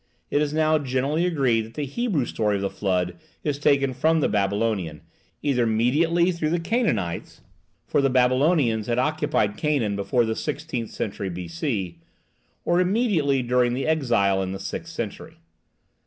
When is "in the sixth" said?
14.41-14.91